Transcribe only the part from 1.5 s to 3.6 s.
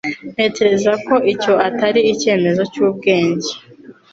atari icyemezo cyubwenge.